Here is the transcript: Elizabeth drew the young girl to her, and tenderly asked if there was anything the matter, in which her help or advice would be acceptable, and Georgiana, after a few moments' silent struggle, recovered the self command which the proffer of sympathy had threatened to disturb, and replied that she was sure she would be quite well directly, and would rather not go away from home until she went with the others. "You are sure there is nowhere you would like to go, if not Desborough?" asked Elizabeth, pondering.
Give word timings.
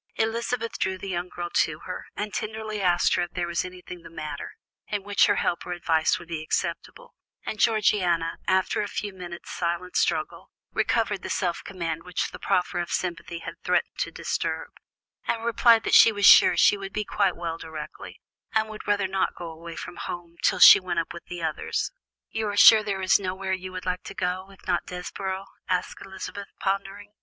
Elizabeth 0.15 0.79
drew 0.79 0.97
the 0.97 1.09
young 1.09 1.29
girl 1.29 1.51
to 1.51 1.81
her, 1.81 2.07
and 2.15 2.33
tenderly 2.33 2.81
asked 2.81 3.15
if 3.19 3.29
there 3.33 3.45
was 3.45 3.63
anything 3.63 4.01
the 4.01 4.09
matter, 4.09 4.53
in 4.87 5.03
which 5.03 5.27
her 5.27 5.35
help 5.35 5.63
or 5.63 5.73
advice 5.73 6.17
would 6.17 6.27
be 6.29 6.41
acceptable, 6.41 7.13
and 7.45 7.59
Georgiana, 7.59 8.39
after 8.47 8.81
a 8.81 8.87
few 8.87 9.13
moments' 9.13 9.51
silent 9.51 9.95
struggle, 9.95 10.49
recovered 10.73 11.21
the 11.21 11.29
self 11.29 11.63
command 11.63 12.01
which 12.01 12.31
the 12.31 12.39
proffer 12.39 12.79
of 12.79 12.91
sympathy 12.91 13.43
had 13.45 13.53
threatened 13.63 13.99
to 13.99 14.09
disturb, 14.09 14.69
and 15.27 15.45
replied 15.45 15.83
that 15.83 15.93
she 15.93 16.11
was 16.11 16.25
sure 16.25 16.57
she 16.57 16.77
would 16.77 16.93
be 16.93 17.05
quite 17.05 17.35
well 17.35 17.59
directly, 17.59 18.19
and 18.55 18.69
would 18.69 18.87
rather 18.87 19.07
not 19.07 19.35
go 19.35 19.51
away 19.51 19.75
from 19.75 19.97
home 19.97 20.31
until 20.39 20.57
she 20.57 20.79
went 20.79 21.13
with 21.13 21.25
the 21.25 21.43
others. 21.43 21.91
"You 22.31 22.47
are 22.47 22.57
sure 22.57 22.81
there 22.81 23.03
is 23.03 23.19
nowhere 23.19 23.53
you 23.53 23.71
would 23.71 23.85
like 23.85 24.01
to 24.05 24.15
go, 24.15 24.49
if 24.49 24.65
not 24.67 24.87
Desborough?" 24.87 25.45
asked 25.69 26.01
Elizabeth, 26.03 26.47
pondering. 26.59 27.13